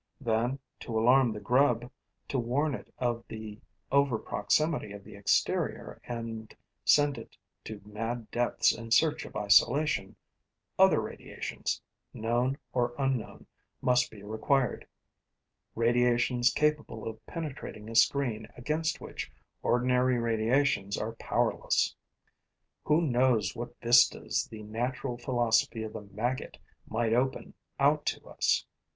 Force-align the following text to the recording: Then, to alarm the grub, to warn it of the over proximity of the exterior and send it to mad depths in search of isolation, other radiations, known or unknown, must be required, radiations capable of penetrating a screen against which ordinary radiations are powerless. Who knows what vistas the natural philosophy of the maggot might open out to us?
Then, 0.19 0.57
to 0.79 0.97
alarm 0.97 1.31
the 1.31 1.39
grub, 1.39 1.91
to 2.29 2.39
warn 2.39 2.73
it 2.73 2.91
of 2.97 3.23
the 3.27 3.61
over 3.91 4.17
proximity 4.17 4.93
of 4.93 5.03
the 5.03 5.13
exterior 5.15 6.01
and 6.03 6.55
send 6.83 7.19
it 7.19 7.37
to 7.65 7.79
mad 7.85 8.31
depths 8.31 8.75
in 8.75 8.89
search 8.89 9.25
of 9.25 9.35
isolation, 9.35 10.15
other 10.79 10.99
radiations, 10.99 11.79
known 12.15 12.57
or 12.73 12.95
unknown, 12.97 13.45
must 13.79 14.09
be 14.09 14.23
required, 14.23 14.87
radiations 15.75 16.51
capable 16.51 17.07
of 17.07 17.23
penetrating 17.27 17.87
a 17.87 17.93
screen 17.93 18.47
against 18.57 19.01
which 19.01 19.31
ordinary 19.61 20.17
radiations 20.17 20.97
are 20.97 21.13
powerless. 21.17 21.95
Who 22.85 23.03
knows 23.03 23.55
what 23.55 23.79
vistas 23.83 24.47
the 24.49 24.63
natural 24.63 25.19
philosophy 25.19 25.83
of 25.83 25.93
the 25.93 26.01
maggot 26.01 26.57
might 26.87 27.13
open 27.13 27.53
out 27.79 28.07
to 28.07 28.25
us? 28.27 28.65